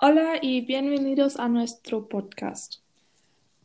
[0.00, 2.76] Hola y bienvenidos a nuestro podcast.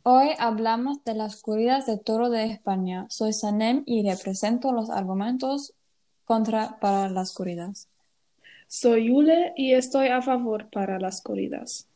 [0.02, 3.06] Hoy hablamos de las corridas de toro de España.
[3.10, 5.72] Soy Sanem y represento los argumentos
[6.24, 7.88] contra para las corridas.
[8.66, 11.86] Soy Yule y estoy a favor para las corridas.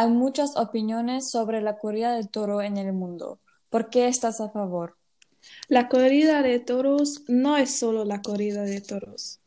[0.00, 3.40] Hay muchas opiniones sobre la corrida de toro en el mundo.
[3.68, 4.96] ¿Por qué estás a favor?
[5.66, 9.40] La corrida de toros no es solo la corrida de toros.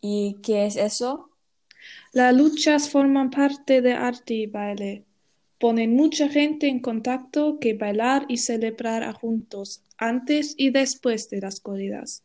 [0.00, 1.30] ¿Y qué es eso?
[2.12, 5.04] Las luchas forman parte de arte y baile.
[5.60, 11.60] Ponen mucha gente en contacto que bailar y celebrar juntos antes y después de las
[11.60, 12.24] corridas.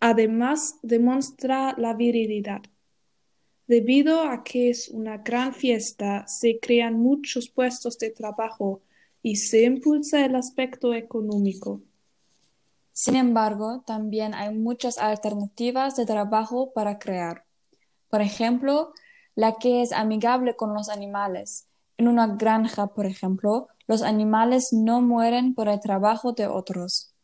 [0.00, 2.60] Además, demuestra la virilidad.
[3.70, 8.80] Debido a que es una gran fiesta, se crean muchos puestos de trabajo
[9.22, 11.80] y se impulsa el aspecto económico.
[12.90, 17.44] Sin embargo, también hay muchas alternativas de trabajo para crear.
[18.08, 18.92] Por ejemplo,
[19.36, 21.68] la que es amigable con los animales.
[21.96, 27.14] En una granja, por ejemplo, los animales no mueren por el trabajo de otros.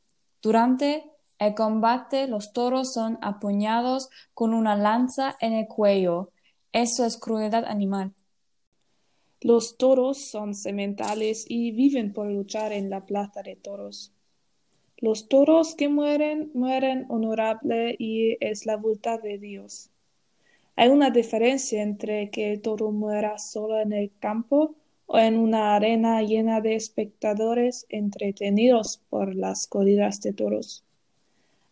[0.42, 6.30] Durante el combate, los toros son apuñados con una lanza en el cuello
[6.82, 8.12] eso es crueldad animal.
[9.40, 14.12] Los toros son sementales y viven por luchar en la plaza de toros.
[14.98, 19.88] Los toros que mueren, mueren honorable y es la voluntad de Dios.
[20.74, 24.74] Hay una diferencia entre que el toro muera solo en el campo
[25.06, 30.84] o en una arena llena de espectadores entretenidos por las corridas de toros.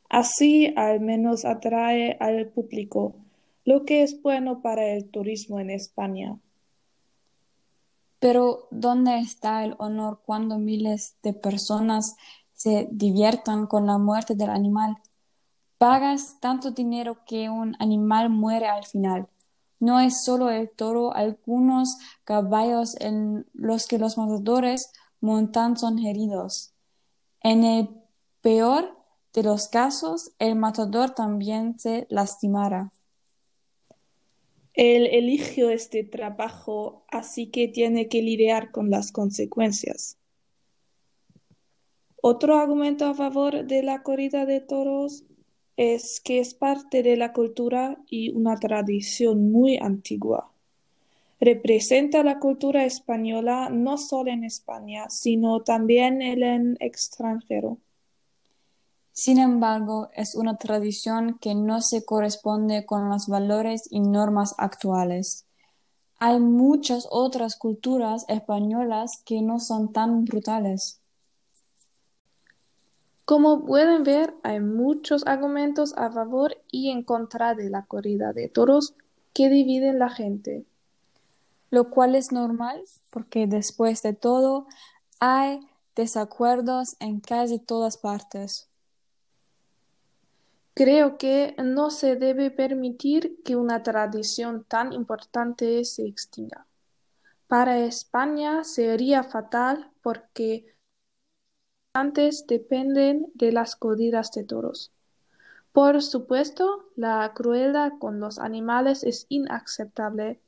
[0.08, 3.16] Así al menos atrae al público
[3.64, 6.38] lo que es bueno para el turismo en España.
[8.18, 12.16] Pero ¿dónde está el honor cuando miles de personas
[12.54, 14.96] se diviertan con la muerte del animal?
[15.78, 19.28] Pagas tanto dinero que un animal muere al final.
[19.80, 26.72] No es solo el toro, algunos caballos en los que los matadores montan son heridos.
[27.42, 27.90] En el
[28.40, 28.96] peor
[29.34, 32.92] de los casos, el matador también se lastimará.
[34.74, 40.18] Él eligió este trabajo, así que tiene que lidiar con las consecuencias.
[42.20, 45.24] Otro argumento a favor de la corrida de toros
[45.76, 50.50] es que es parte de la cultura y una tradición muy antigua.
[51.40, 57.78] Representa la cultura española no solo en España, sino también en el extranjero.
[59.14, 65.46] Sin embargo, es una tradición que no se corresponde con los valores y normas actuales.
[66.18, 71.00] Hay muchas otras culturas españolas que no son tan brutales.
[73.24, 78.48] Como pueden ver, hay muchos argumentos a favor y en contra de la corrida de
[78.48, 78.94] toros
[79.32, 80.66] que dividen la gente.
[81.70, 84.66] Lo cual es normal porque después de todo
[85.20, 85.60] hay
[85.94, 88.68] desacuerdos en casi todas partes.
[90.74, 96.66] Creo que no se debe permitir que una tradición tan importante se extinga.
[97.46, 100.74] Para España sería fatal porque
[101.92, 104.90] antes dependen de las corridas de toros.
[105.70, 110.40] Por supuesto, la crueldad con los animales es inaceptable,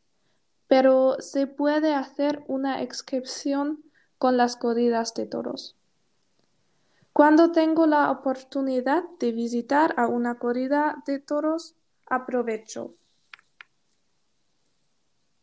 [0.67, 3.85] pero se puede hacer una excepción
[4.19, 5.77] con las corridas de toros.
[7.17, 12.93] Cuando tengo la oportunidad de visitar a una corrida de toros, aprovecho.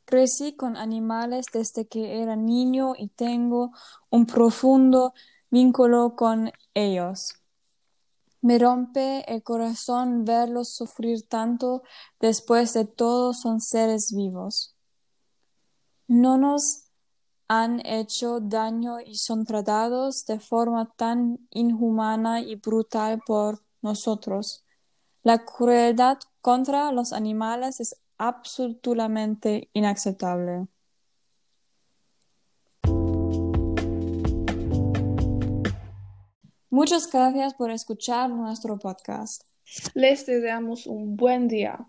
[0.06, 3.72] Crecí con animales desde que era niño y tengo
[4.12, 5.16] un profundo
[5.50, 7.42] vínculo con ellos.
[8.42, 11.82] Me rompe el corazón verlos sufrir tanto,
[12.20, 14.76] después de todo son seres vivos.
[16.08, 16.83] No nos
[17.48, 24.66] han hecho daño y son tratados de forma tan inhumana y brutal por nosotros.
[25.24, 30.68] La crueldad contra los animales es absolutamente inaceptable.
[36.70, 39.44] Muchas gracias por escuchar nuestro podcast.
[39.94, 41.88] Les deseamos un buen día.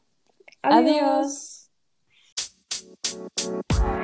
[0.62, 1.65] Adiós.
[3.39, 4.04] you